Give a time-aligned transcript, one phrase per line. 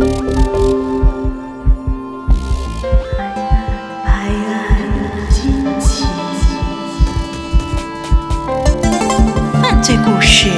[0.00, 0.08] 拍
[4.48, 6.06] 案惊奇，
[9.60, 10.48] 犯罪故事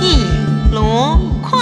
[0.00, 0.24] 一
[0.72, 1.60] 箩筐。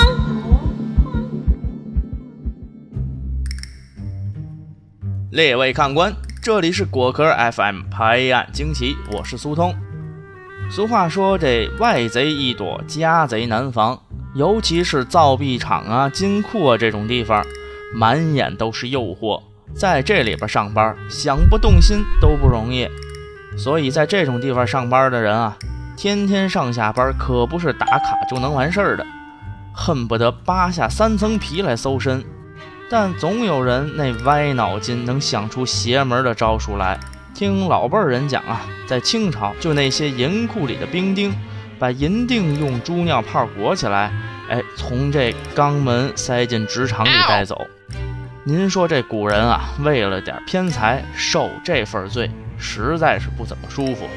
[5.31, 9.75] 列位看官，这里是果壳 FM 拍案惊奇，我是苏通。
[10.71, 14.01] 俗话说，这外贼易躲，家贼难防，
[14.35, 17.45] 尤其是造币厂啊、金库啊这种地方，
[17.95, 19.43] 满眼都是诱惑，
[19.75, 22.89] 在这里边上班，想不动心都不容易。
[23.59, 25.57] 所以在这种地方上班的人啊，
[25.97, 29.07] 天天上下班可不是打卡就能完事儿的，
[29.75, 32.25] 恨不得扒下三层皮来搜身。
[32.89, 36.99] 但总有人那歪脑筋能想出邪门的招数来。
[37.35, 41.35] 听老辈儿人讲啊，在清朝就那些银库里的兵丁，
[41.83, 44.13] 把银锭用猪尿泡裹起来，
[44.49, 47.67] 哎，从这肛门塞进职场里带走。
[48.45, 54.09] 您说这古人啊，为了点偏财受这份罪，实在是不怎么舒服。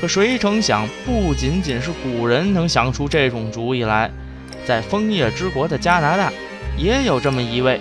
[0.00, 4.10] 可谁成想，不仅仅是古人能想出这种主意来，
[4.66, 6.32] 在枫叶之国的加拿大，
[6.76, 7.80] 也有这么一位。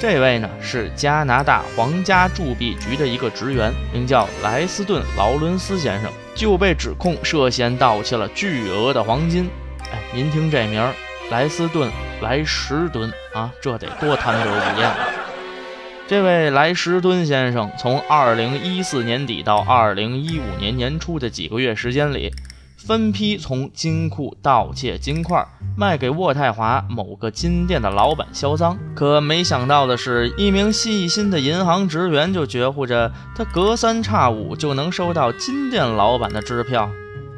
[0.00, 9.48] 这位呢是加拿大皇家铸币局的一个职员，名叫莱斯顿·劳伦斯先生，就被指控涉嫌盗窃了巨额的黄金。
[9.92, 10.92] 哎，您听这名儿，
[11.30, 11.88] 莱斯顿·
[12.22, 14.90] 莱什顿啊，这得多贪得无厌。
[16.06, 22.30] 这位莱什顿先生从2014年底到2015年年初的几个月时间里，
[22.86, 25.46] 分批从金库盗窃金块。
[25.76, 36.88] 卖给渥太华某个金店的老板销赃，可没想到的是，一名细心的银行职员就觉乎着他隔三差五就能收到金店老板的支票，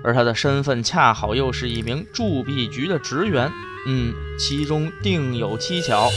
[0.04, 3.50] 而他的身份恰好又是一名铸币局的职员，
[3.86, 6.10] 嗯，其中定有蹊跷。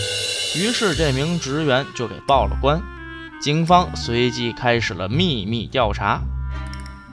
[0.57, 2.81] 于是这名职员就给报了官，
[3.39, 6.19] 警方随即开始了秘密调查。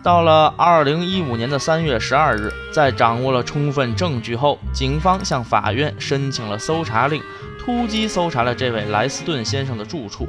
[0.07, 7.21] 到了二零一五年的三月十二日，在掌握了充分证据后，警方向法院申请了搜查令，
[7.59, 10.29] 突击搜查了这位莱斯顿先生的住处，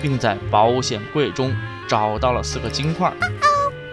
[0.00, 1.52] 并在保险柜中
[1.88, 3.12] 找到了四个金块。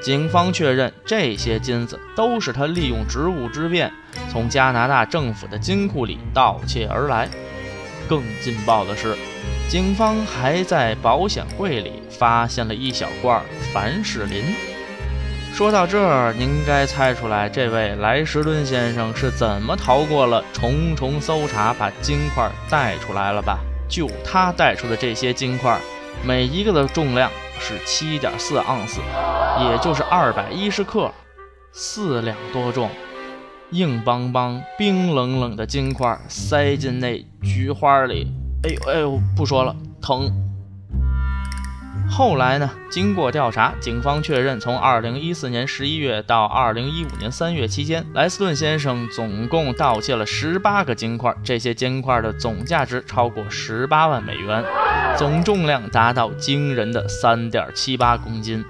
[0.04, 3.92] 警方确认，这些金子都是他利用职务之便，
[4.30, 7.28] 从加拿大政府的金库里盗窃而来。
[8.08, 9.18] 更劲爆的是，
[9.68, 13.42] 警方还在保险柜里发现了一小罐
[13.74, 14.73] 凡士林。
[15.54, 23.60] 说到这儿，您该猜出来这位莱什顿先生是怎么逃过了重重搜查，把金块带出来了吧？
[23.88, 25.80] 就他带出的这些金块，
[26.26, 29.00] 每一个的重量是七点四盎司，
[29.62, 31.12] 也就是二百一十克，
[31.72, 32.90] 四两多重，
[33.70, 38.26] 硬邦邦、冰冷冷的金块塞进那菊花里，
[38.64, 40.32] 哎呦哎呦，不说了，疼。
[42.10, 42.70] 后来呢？
[42.92, 54.64] 经过调查，警方确认，从2014年11月到2015年3月期间，莱斯顿先生总共盗窃了18个金块，这些金块的总价值超过18万美元，
[55.18, 58.64] 总重量达到惊人的3.78公斤。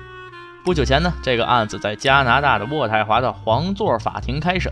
[0.64, 4.72] 不久前呢，这个案子在加拿大的渥太华的皇座法庭开审。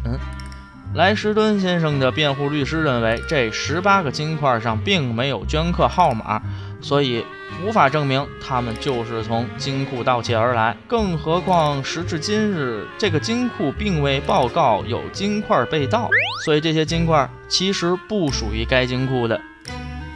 [0.93, 6.41] 莱斯顿先生的辩护律师认为，这18个金块上并没有镌刻号码，
[6.81, 7.23] 所以。
[7.65, 16.09] 无法证明他们就是从金库盗窃而来，更何况时至今日，这个金库并未报告有金块被盗，
[16.45, 19.39] 所以这些金块其实不属于该金库的。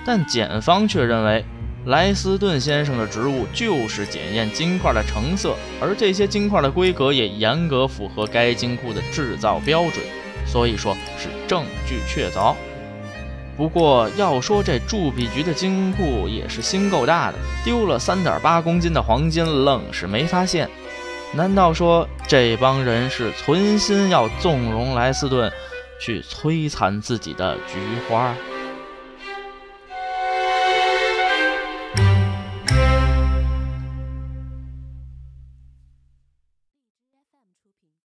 [0.06, 1.44] 但检方却认为，
[1.86, 10.04] 莱斯顿先生的职务就是检验金块的成色，而这些金块的规格也严格符合该金库的制造标准，
[10.48, 12.56] 所以说是证据确凿。
[13.58, 20.70] 不过要说这铸币局的金库也是心够大的，丢了三点八公斤的黄金，愣是没发现。
[21.34, 25.52] 难道说这帮人是存心要纵容莱斯顿，
[26.00, 27.80] 去摧残自己的菊
[28.10, 28.34] 花？